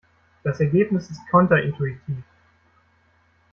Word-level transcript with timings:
Das 0.41 0.59
Ergebnis 0.59 1.11
ist 1.11 1.21
konterintuitiv. 1.29 2.23